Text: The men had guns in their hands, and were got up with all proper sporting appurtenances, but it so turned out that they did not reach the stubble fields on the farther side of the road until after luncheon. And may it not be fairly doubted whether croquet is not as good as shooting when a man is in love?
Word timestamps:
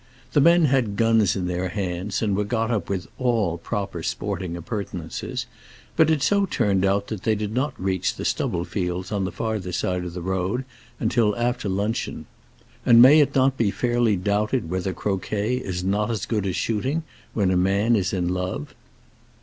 The 0.33 0.41
men 0.41 0.65
had 0.65 0.95
guns 0.95 1.35
in 1.35 1.45
their 1.45 1.69
hands, 1.69 2.23
and 2.23 2.35
were 2.35 2.43
got 2.43 2.71
up 2.71 2.89
with 2.89 3.05
all 3.19 3.59
proper 3.59 4.01
sporting 4.01 4.57
appurtenances, 4.57 5.45
but 5.95 6.09
it 6.09 6.23
so 6.23 6.47
turned 6.47 6.83
out 6.83 7.05
that 7.09 7.21
they 7.21 7.35
did 7.35 7.53
not 7.53 7.79
reach 7.79 8.15
the 8.15 8.25
stubble 8.25 8.65
fields 8.65 9.11
on 9.11 9.25
the 9.25 9.31
farther 9.31 9.71
side 9.71 10.03
of 10.03 10.13
the 10.15 10.21
road 10.23 10.65
until 10.99 11.35
after 11.37 11.69
luncheon. 11.69 12.25
And 12.83 12.99
may 12.99 13.19
it 13.19 13.35
not 13.35 13.57
be 13.57 13.69
fairly 13.69 14.15
doubted 14.15 14.71
whether 14.71 14.91
croquet 14.91 15.57
is 15.57 15.83
not 15.83 16.09
as 16.09 16.25
good 16.25 16.47
as 16.47 16.55
shooting 16.55 17.03
when 17.35 17.51
a 17.51 17.55
man 17.55 17.95
is 17.95 18.11
in 18.11 18.27
love? 18.29 18.73